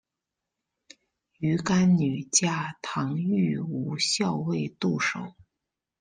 [1.37, 5.35] 鱼干女嫁唐御侮校尉杜守。